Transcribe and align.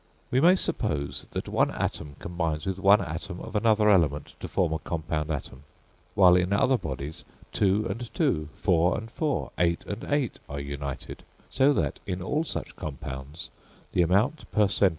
We 0.31 0.41
may 0.41 0.55
suppose 0.55 1.27
that 1.29 1.47
one 1.47 1.69
atom 1.69 2.15
combines 2.17 2.65
with 2.65 2.79
one 2.79 3.01
atom 3.01 3.39
of 3.39 3.55
another 3.55 3.87
element 3.87 4.33
to 4.39 4.47
form 4.47 4.73
a 4.73 4.79
compound 4.79 5.29
atom, 5.29 5.61
while 6.15 6.35
in 6.35 6.51
other 6.51 6.75
bodies 6.79 7.23
two 7.51 7.85
and 7.87 8.11
two, 8.15 8.49
four 8.55 8.97
and 8.97 9.11
four, 9.11 9.51
eight 9.59 9.85
and 9.85 10.03
eight, 10.05 10.39
are 10.49 10.59
united; 10.59 11.21
so 11.51 11.71
that 11.73 11.99
in 12.07 12.19
all 12.19 12.43
such 12.43 12.75
compounds 12.75 13.51
the 13.91 14.01
amount 14.01 14.51
per 14.51 14.67
cent. 14.67 14.89